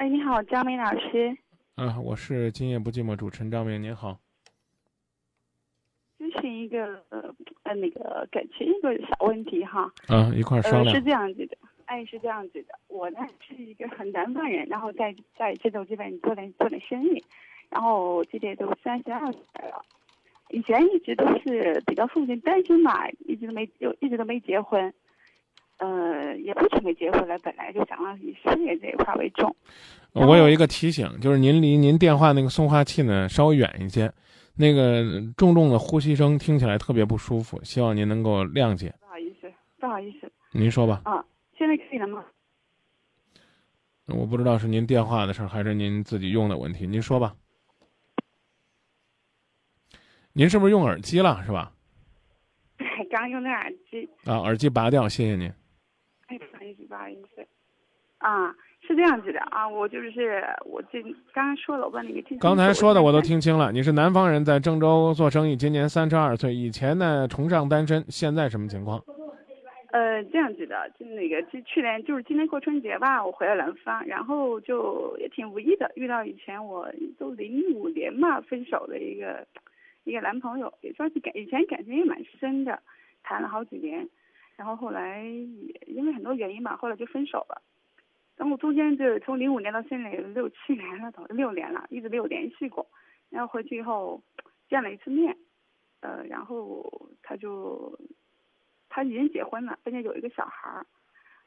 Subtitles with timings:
[0.00, 1.36] 哎，你好，张明老师。
[1.74, 4.18] 啊，我是今夜不寂寞主持人张明，您好。
[6.18, 7.22] 咨询一个呃
[7.64, 9.92] 呃那个感情一个小问题哈。
[10.06, 10.86] 啊，一块儿商量。
[10.86, 17.22] 呃，是这样子的，哎，是这样子的，我呢是一个很南方人，然后在在郑州这边做点做点生意，
[17.68, 19.84] 然后今年都三十二岁了，
[20.48, 24.90] 以前一直都是比较父亲单身嘛，一直都没有一直都没结婚，
[25.80, 29.54] 呃，也不准备结婚了，本来就想以事业这一块为重。
[30.12, 34.12] 我有一个提醒，就是您离您电话那个送话器呢稍微远一些，
[34.56, 35.02] 那个
[35.36, 38.94] 重重的呼吸声听起来特别不舒服，希望您能够谅解。
[39.00, 40.30] 不好意思，不好意思。
[40.52, 41.00] 您说吧。
[41.04, 41.24] 啊，
[41.56, 42.24] 现在可以了吗？
[44.06, 47.34] 我不知道是您电话的事儿还是您自己用的问题，您说吧。
[50.32, 51.42] 您是不是用耳机了？
[51.46, 51.72] 是吧？
[53.10, 54.08] 刚用的耳机。
[54.24, 55.50] 啊，耳机拔掉，谢谢您。
[56.70, 57.46] 哎，不好意思，不好意思。
[58.18, 58.54] 啊。
[58.82, 61.02] 是这样子的啊，我就是我这
[61.34, 62.34] 刚刚说了，我问了一个。
[62.38, 68.98] 刚才说的我都听清了，你是南方人，在郑州做生意，今年三十二岁，以前呢崇尚单身，现在什么情况？
[69.92, 79.46] 呃，这样子的，就那个，就去年就是今年过春节吧，我回了南方，然后就也挺无意的，遇到以前我都零五年嘛分手的一个
[80.04, 82.80] 一个男朋友，也算是感以前感情也蛮深的，
[83.22, 84.08] 谈了好几年，
[84.60, 87.62] 然后后来也因为很多原因吧，后来就分手了。
[88.36, 92.86] 然后中间就从零五年到现在有六七年了，都六年了，一直没有联系过。
[93.30, 94.22] 然后回去以后
[94.68, 95.34] 见了一次面，
[96.00, 97.98] 呃，然后他就
[98.90, 100.86] 他已经结婚了，并且有一个小孩儿，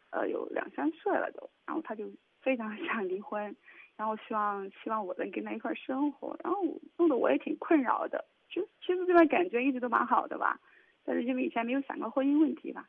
[0.10, 1.48] 呃，有两三岁了都。
[1.68, 2.10] 然后他就
[2.42, 3.56] 非常 想离婚，
[3.96, 6.36] 然后希望希望我能跟他一块生活。
[6.44, 6.64] 然后
[6.98, 8.26] 弄得我也挺困扰的。
[8.50, 10.60] 就其实这段感觉一直都蛮好的吧，
[11.06, 12.88] 但是因为以前没有想过婚姻问题吧，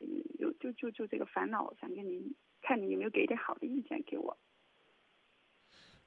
[0.00, 0.06] 嗯，
[0.38, 2.34] 就就就就这个烦恼，想跟您。
[2.62, 4.36] 看你有没有给一点好的意见给我。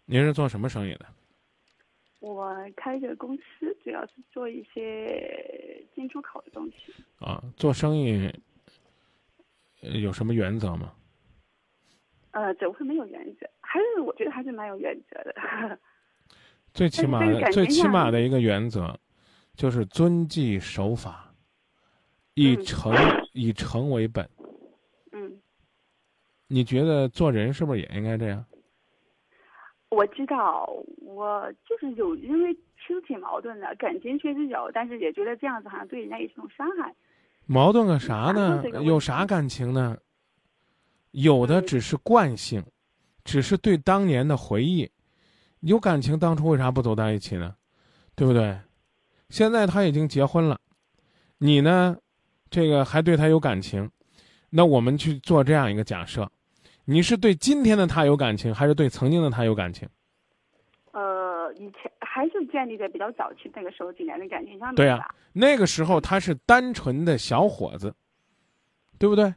[0.06, 1.06] 您是做什么生意的？
[2.20, 6.94] 我开个公司，主要是做一些进出口的东西。
[7.18, 8.32] 啊，做生意
[9.82, 10.94] 有什么原则吗？
[12.32, 13.50] 呃，怎么会没有原则？
[13.60, 15.80] 还是我觉得还是蛮有原则的。
[16.72, 18.96] 最起码的，最起码的一个原则，
[19.56, 21.33] 就是遵纪守法，
[22.34, 22.94] 以诚
[23.34, 24.28] 以诚为本。
[25.12, 25.40] 嗯
[26.48, 28.46] 你觉得做人是不是也应该这样？
[29.90, 30.68] 我知道，
[30.98, 36.94] 我就是有，因为其实挺矛盾的，感情确实有，但是也觉得这样子好像对人家也是种伤害。
[37.46, 38.64] 矛盾个啥呢？
[38.84, 39.98] 有啥感情呢？
[41.12, 42.64] 有的只是惯性，
[43.24, 44.90] 只是对当年的回忆。
[45.62, 47.56] 有感情，当初为啥不走在一起呢？
[48.16, 48.60] 对不对？
[49.30, 50.60] 现在他已经结婚了，
[51.38, 51.98] 你呢？
[52.54, 53.90] 这个还对他有感情，
[54.52, 56.30] 那我们去做这样一个假设。
[56.86, 59.90] 你是对今天的他有感情，还是对曾经的他有感情？
[60.92, 64.76] 呃，以前还是建立在比较早期那个时候几年的感情上面。
[64.76, 67.92] 对呀，那个时候他是单纯的小伙子，
[69.00, 69.34] 对不对？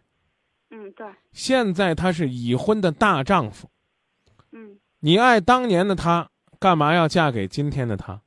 [0.69, 1.07] 嗯，对。
[1.33, 3.71] 现在他是已婚的大丈夫。
[4.53, 4.79] 嗯。
[5.01, 6.29] 你爱当年的他，
[6.59, 8.21] 干嘛要嫁给今天的他？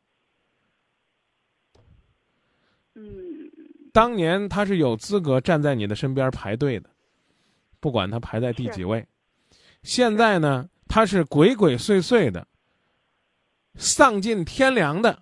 [2.96, 3.39] 嗯。
[3.92, 6.90] 当年他是有资格站在你的身边排队的。
[7.82, 9.08] 不管他排在第几位，
[9.84, 12.46] 现在呢，他是鬼鬼祟祟的，
[13.76, 15.18] 丧尽天良的，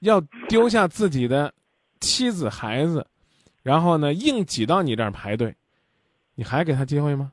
[0.00, 1.54] 要丢下自己的
[2.00, 3.06] 妻子孩子，
[3.62, 5.56] 然后呢，硬挤到你这儿排队，
[6.34, 7.32] 你还给他机会吗？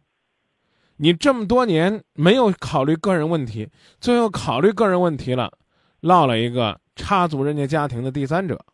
[0.95, 3.69] 你这么多年没有考虑个人问题，
[3.99, 5.51] 最后考虑个人问题了，
[5.99, 8.65] 落了一个插足人家家庭的第三者。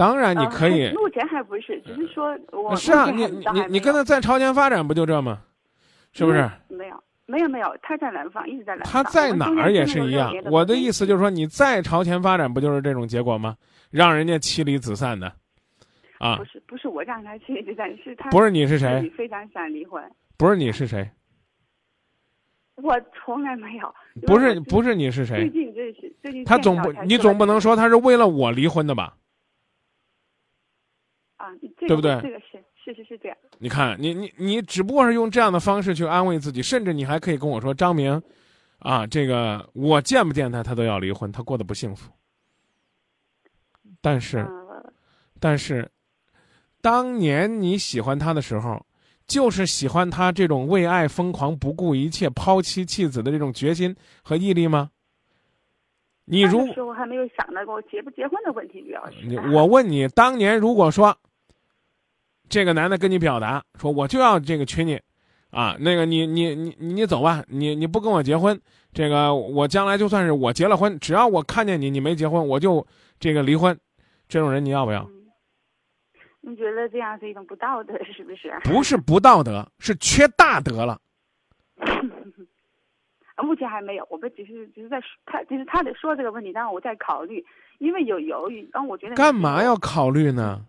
[0.00, 5.42] 当然你可以，目前还不是，只是说我是啊，你你你跟他在朝前发展不就这吗？
[6.12, 6.50] 是不是？
[6.68, 8.90] 没有没有没有，他在南方，一直在南方。
[8.90, 10.32] 他在哪儿也是一样。
[10.46, 13.54] 我的意思就是说，你再朝前发展，不就是这种结果吗？
[13.90, 15.30] 让人家妻离子散的，
[16.18, 16.36] 啊？
[16.38, 19.12] 不是不是我让他妻离子散， 是他不是你是谁？
[19.14, 20.02] 非常想离婚。
[20.38, 21.10] 不是你是谁？
[22.76, 23.94] 我从来没有。
[24.26, 25.40] 不是不是你是谁？
[25.40, 26.42] 最近这是最近。
[26.46, 29.12] 他总不你总不能说他是为了我离婚的吧？
[31.40, 31.48] 啊，
[31.78, 32.20] 对不对？
[32.20, 33.38] 这个是，是是是这样。
[33.58, 38.22] 你看，你你你只不过是用这样的方式去安慰自己，甚至你还可以跟我说：“张明，
[38.78, 42.12] 啊，这个我见不见他，他都要离婚，他过得不幸福。”
[44.02, 44.46] 但是，
[45.40, 45.90] 但是，
[46.82, 48.84] 当年你喜欢他的时候，
[49.26, 54.90] 就是喜欢他这种为爱疯狂、不顾一切、抛妻弃子的这种决心和毅力吗？
[56.26, 59.50] 你如时候还没有想到过结不结婚的问题，主要是。
[59.54, 61.16] 我问你，当年如果说。
[62.50, 65.00] 这个男的跟你表达说：“我就要这个娶你，
[65.50, 68.60] 啊，那个你你你你走吧，你你不跟我结婚，
[68.92, 72.84] 这个我将来就算是我结了婚，只要我看见你你没结婚，我就
[73.18, 73.78] 这个离婚。
[74.28, 75.08] 这种人你要不要？
[76.40, 78.52] 你觉得这样是一种不道德，是不是？
[78.64, 81.00] 不是不道德，是缺大德了。
[83.42, 87.44] 目前还没有，我们只是只是在他，就是他在说这个问题，然后我在考虑，
[87.78, 90.64] 因为有犹豫，然后我觉得干嘛要考虑呢？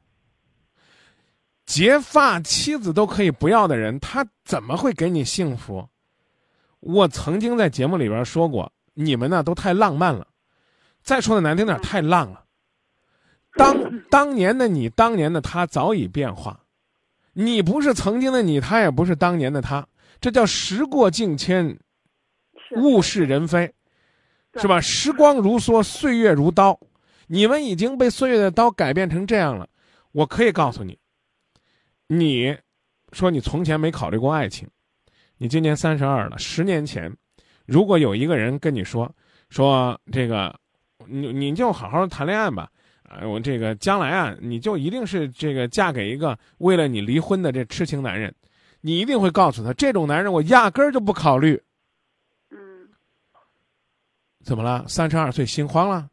[1.72, 5.88] 结发妻子都可以不要的人，他怎么会给你幸福？
[6.82, 10.28] 我曾经在节目里边说过，你们呢都太浪漫了，
[11.02, 12.44] 再说的难听点，太浪了。
[13.56, 13.74] 当
[14.12, 16.60] 当年的你，当年的他早已变化，
[17.32, 19.88] 你不是曾经的你，他也不是当年的他，
[20.20, 21.80] 这叫时过境迁，
[22.76, 23.74] 物是人非，
[24.56, 24.82] 是吧？
[24.82, 26.78] 时光如梭，岁月如刀，
[27.28, 29.70] 你们已经被岁月的刀改变成这样了。
[30.12, 31.00] 我可以告诉你。
[32.14, 32.54] 你，
[33.14, 34.68] 说你从前没考虑过爱情，
[35.38, 36.38] 你今年三十二了。
[36.38, 37.10] 十年前，
[37.66, 39.10] 如果有一个人跟你说，
[39.50, 40.54] 说这个，
[41.08, 42.70] 你你就好好谈恋爱吧，
[43.04, 48.36] 啊，我这个将来啊，你就一定是这个嫁给一个为了你离婚的这痴情男人，
[48.82, 51.58] 你一定会告诉他，这种男人我压根儿就不考虑。
[52.50, 52.90] 嗯，
[54.44, 54.86] 怎么了？
[54.86, 56.10] 三十二岁心慌了，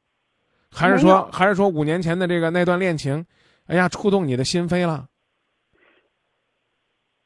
[0.71, 3.27] 还是说还是说五年前的这个那段恋情，
[3.67, 5.05] 哎呀，触动你的心扉了？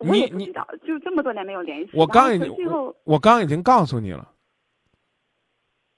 [0.02, 0.52] 你你
[0.86, 2.54] 就这么多年没有联系，我刚已经
[3.04, 4.32] 我刚已经告诉你了，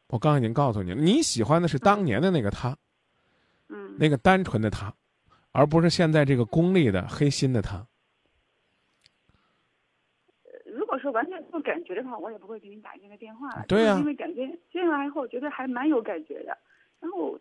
[0.09, 2.77] 我刚已经告诉你了，你喜欢的是当年的那个他，
[3.69, 4.95] 嗯，那个单纯的他，
[5.53, 7.87] 而不是现在这个功利的黑心的他。
[10.67, 13.65] 如果说完全没有感觉的话，我也不会给你打这个电话了。
[13.69, 16.57] 对呀，因为感觉接下来以后，觉得还蛮有感觉的，
[17.01, 17.39] 然后。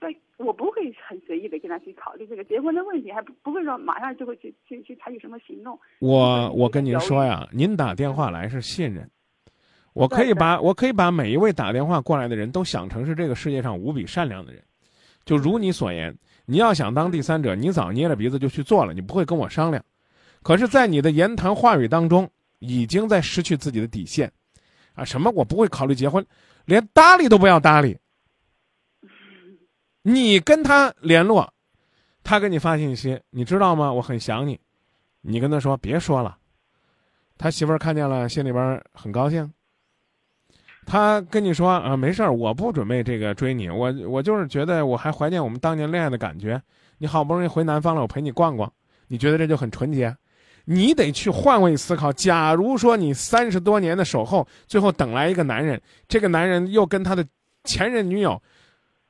[0.00, 5.78] 在，我不会很随意的跟他去考虑这个结婚的问题，还不不会说马上就会去去去采取什么行动。
[6.00, 9.08] 我我跟您说呀，您打电话来是信任，
[9.92, 14.62] 我可以把我可以把每一位打电话过来的人都想成是这个世界上无比善良的人，
[15.24, 16.16] 就如你所言，
[16.46, 19.84] 你要想当第三者，你早捏着鼻子就去做了，你不会跟我商量。
[20.42, 22.30] 可是，在你的言谈话语当中，
[22.60, 24.32] 已经在失去自己的底线，
[24.94, 26.24] 啊，什么我不会考虑结婚，
[26.64, 27.98] 连搭理都不要搭理。
[30.08, 31.52] 你跟他联络，
[32.24, 33.92] 他给你发信息，你知道吗？
[33.92, 34.58] 我很想你。
[35.20, 36.38] 你跟他说别说了，
[37.36, 39.52] 他媳妇儿看见了，心里边很高兴。
[40.86, 46.58] 他跟你说啊，没事儿，我不准备这个追你，我我就是觉得我还怀念我们当年恋爱的感觉。
[46.96, 48.72] 你好不容易回南方了，我陪你逛逛，
[49.08, 50.16] 你觉得这就很纯洁？
[50.64, 52.10] 你得去换位思考。
[52.10, 55.78] 假如说你三十多年的守候，最后等来一个男人，
[56.08, 57.26] 这个男人又跟他的
[57.64, 58.40] 前任女友。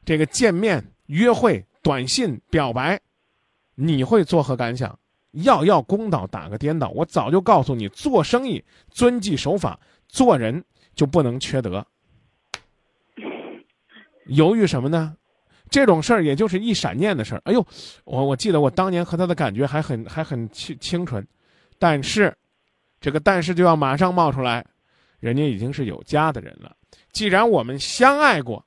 [0.09, 2.99] 这个见面、约会、短信、表白，
[3.75, 4.99] 你会作何感想？
[5.33, 6.89] 要要公道，打个颠倒。
[6.95, 9.79] 我早就告诉你，做生意遵纪守法，
[10.09, 10.65] 做人
[10.95, 11.87] 就不能缺德。
[14.29, 15.15] 犹豫什么呢？
[15.69, 17.43] 这种事儿也就是一闪念的事儿。
[17.45, 17.63] 哎呦，
[18.05, 21.23] 我我记得我当年和他的感觉还很还很清清纯，
[21.79, 22.35] 但是，
[22.99, 24.65] 这个但是就要马上冒出来，
[25.21, 26.75] 人家已经是有家的人了。
[27.13, 28.65] 既然我们相爱过。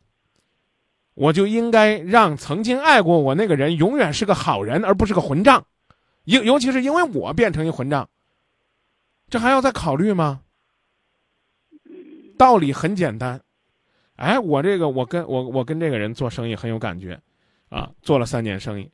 [1.14, 5.66] 我就应该让曾经爱过我那个人永远是个好人，而不是个混账，
[6.24, 8.10] 尤尤其是因为我变成一混账，
[9.30, 10.42] 这还要再考虑吗？
[12.38, 13.40] 道理很简单，
[14.16, 17.20] 哎，我这个我跟我我跟这个人做生意很有感觉，
[17.70, 18.90] 啊，做了三年生意，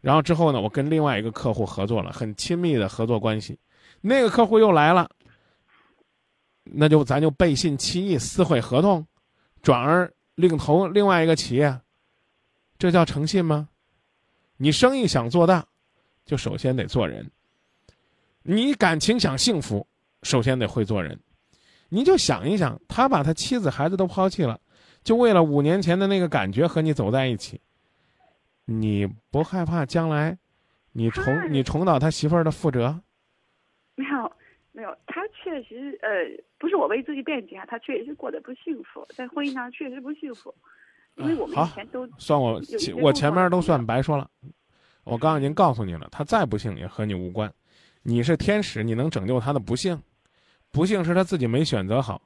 [0.00, 3.58] 然后之后呢，我跟另外一个客户合作了，很亲密的合作关系，
[4.00, 5.08] 那个客户又来了，
[6.64, 9.06] 那就咱就背信弃义，撕毁合同，
[9.62, 10.12] 转而。
[10.34, 11.80] 另投另外一个企业，
[12.78, 13.68] 这叫诚信吗？
[14.56, 15.66] 你生意想做大，
[16.24, 17.30] 就首先得做人。
[18.42, 19.86] 你感情想幸福，
[20.22, 21.18] 首先得会做人。
[21.88, 24.60] 你就想一想，他把他妻子孩子都抛弃了，
[25.02, 27.60] 就为了五年前的那个感觉和你走在一起。
[28.64, 30.36] 你不害怕将来，
[30.92, 33.00] 你重你重蹈他媳妇儿的覆辙？
[34.76, 34.94] 没有。
[35.06, 36.10] 他确实呃，
[36.58, 40.52] 不是我为自己辩解啊，他确实是过得不幸福，在婚姻上确实不幸福，
[41.14, 42.60] 因为我们以前都算我
[43.00, 44.28] 我前面都算白说了，
[45.04, 47.54] 我刚刚已经告诉你了，他再不幸也和你无关，
[48.02, 50.02] 你是天使，你能拯救他的不幸，
[50.72, 52.20] 不幸是他自己没选择好，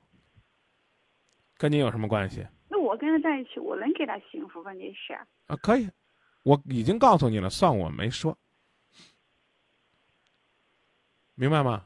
[1.58, 2.46] 跟你有什么关系？
[2.70, 4.72] 那我跟他在一起，我能给他幸福，吗？
[4.72, 5.86] 你是啊，可以，
[6.44, 8.38] 我已经告诉你了，算我没说，
[11.34, 11.84] 明白吗？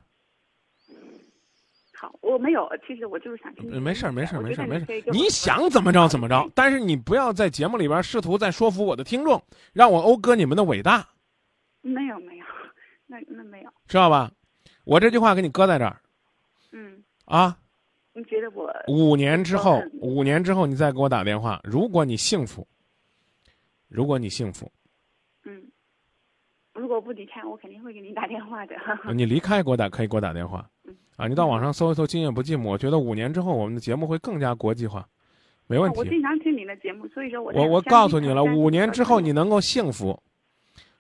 [2.21, 3.83] 我没有，其实我就是想听。
[3.83, 5.03] 没事儿，没事儿，没事儿，没事儿。
[5.13, 9.43] 你想怎么着怎么着，但是你不要在节目里边试图在说服我的听众，
[9.73, 11.07] 让我讴歌你们的伟大。
[11.81, 12.45] 没有，没有，
[13.07, 13.71] 那那没有。
[13.87, 14.31] 知道吧？
[14.85, 16.01] 我这句话给你搁在这儿
[16.73, 17.57] 嗯，啊。
[18.15, 22.67] 你觉得我五年之后嗯，五年之后你再给我打电话，如果你幸福，
[23.89, 24.71] 如果你幸福，
[25.45, 25.63] 嗯，
[26.75, 28.75] 如果不离开，我肯定会给你打电话的。
[29.15, 30.72] 你离开给我打可以给我打电话嗯，
[31.17, 35.07] 啊，你到网上搜一搜“今夜不寂寞”，我觉得五年之后我们的节目会更加国际化，
[35.67, 35.99] 没问题。
[35.99, 40.19] 我经常听你的节目，所以说我我我告诉你了，五年之后你能能够幸福，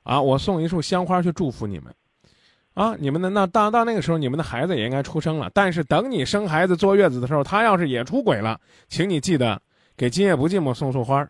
[0.03, 1.95] 啊，我送一束香花去祝福你们，
[2.75, 5.51] 啊，你们的那到到那个时候，你们的孩子也应该出生了。
[5.55, 9.61] 但是等你生孩子坐月子的时候，他要是也出轨了，请你记得
[9.97, 11.23] 给今夜不寂寞送束花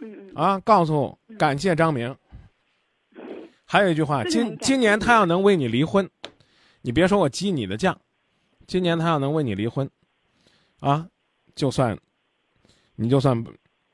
[0.00, 2.14] 嗯嗯啊，告诉感谢张明。
[3.66, 6.08] 还有一句话，今今年他要能为你离婚，
[6.86, 7.96] 你别说我激你的犟，
[8.66, 9.88] 今年他要能为你离婚，
[10.80, 11.08] 啊，
[11.54, 11.98] 就算，
[12.94, 13.42] 你就算，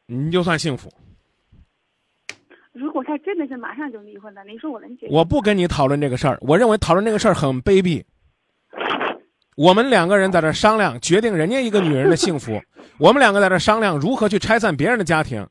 [0.07, 0.93] 你就算幸福。
[2.73, 5.15] 如果他真的是马上就离婚了，你说我能接受？
[5.15, 8.03] 我不跟你讨论这个事儿，我认为讨论这个事儿很卑鄙。
[9.55, 12.61] 我们两个人在这儿商量，决定人家一个女人的幸福。
[12.99, 15.47] 我们两个在这儿商量如何去拆散别人的家庭。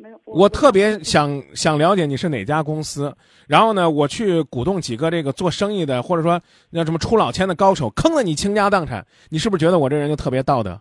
[0.00, 3.14] 没有，我特别想想了解你是哪家公司，
[3.46, 6.40] 然后呢，我去鼓动几个这个做生意的，或者说
[6.70, 10.80] 那什么出老千的高手，坑了你倾家荡产，你是不是觉得我这人就特别道德？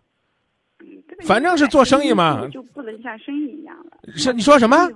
[1.24, 3.98] 反正是做生意嘛就不能像生意一样了。
[4.16, 4.88] 是你说什么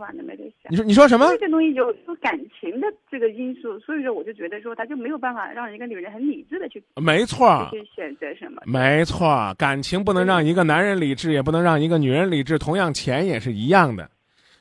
[0.70, 1.28] 你说你说什么？
[1.40, 8.62] 这东西有有感情的这个因素，所以说我就觉得说他就没有办法让一个女人很理智的去没错，去选择什么。
[8.66, 14.10] 没错，感情不能让一个男人理智，也不能让一个女人理智，同样钱也是一样的，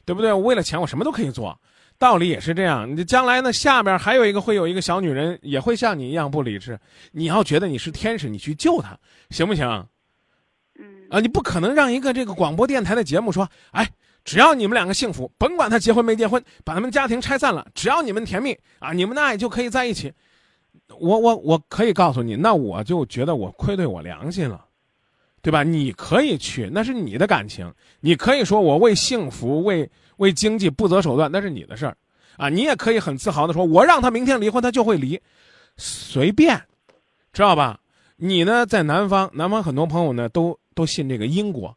[0.04, 0.32] 对不对？
[0.32, 1.56] 我为了钱，我什么都可以做，
[1.98, 2.90] 道理也是这样。
[2.90, 6.78] 你将来呢，下边还有一个会有一个小女人，也会像你一样不理智。
[7.12, 8.98] 你要觉得你是天使，你去救她，
[9.30, 9.86] 行不行？
[11.12, 13.86] 啊，你不可能让一个这个广播电台的节目说，哎，
[14.24, 20.10] 只要你们两个幸福，甭管他结婚没结婚，把他们家庭拆散了，只要你们甜蜜啊，你们的爱就可以在一起。
[20.98, 24.64] 我我我可以告诉你，那我就觉得我愧对我良心了，
[25.42, 25.62] 对吧？
[25.62, 31.94] 你可以去，那是你的感情，你可以说我为幸福、为为经济不择手段，那是你的事儿，
[32.38, 35.20] 啊，你也可以很自豪的说，我让他明天离婚，他就会离，
[35.76, 36.58] 随便，
[37.34, 37.78] 知道吧？
[38.16, 41.76] 你呢，在南方，南方很多朋友呢都都信这个因果，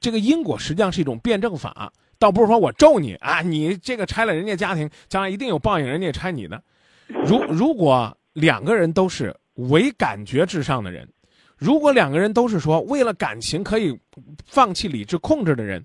[0.00, 6.62] 这个因果实际上是一种辩证法，倒不是说我咒你啊，你这个拆了人家家庭，将来一定有报应，人家也拆你的。
[7.08, 11.08] 如如果两个人都是唯感觉至上的人，
[11.56, 13.98] 如果两个人都是说为了感情可以
[14.44, 15.82] 放弃理智控制的人，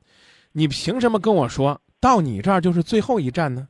[0.51, 3.67] 你凭什么跟我说到你这儿就是最后一站呢？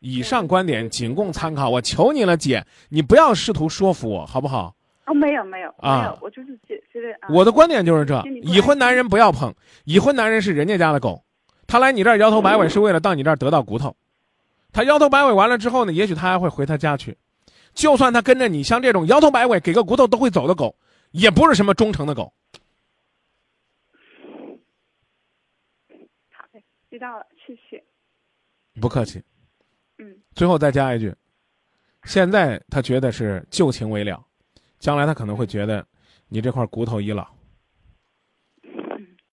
[0.00, 4.76] 以上观点仅供参考，我求你了，姐，你不要试图说服我，好不好？
[5.08, 11.24] 哦，没有没有啊没有，我就是觉觉得啊我的观点就是这已婚男人不要碰，已婚男人是人家家的狗，
[11.66, 13.96] 他来你这儿摇头摆尾是为了到你这儿得到骨头，
[14.70, 17.16] 他摇头摆尾完了之后呢，也许他还会回他家去，
[17.72, 20.76] 就算他跟着你，像这种摇头摆尾给个骨头都会走的狗，
[21.12, 22.30] 也不是什么忠诚的狗。
[26.30, 26.60] 好的，
[26.90, 27.82] 知道了，谢谢。
[28.78, 29.22] 不客气。
[29.96, 31.14] 嗯，最后再加一句，
[32.04, 34.22] 现在他觉得是旧情未了，
[34.78, 35.84] 将来他可能会觉得
[36.28, 37.37] 你这块骨头已老。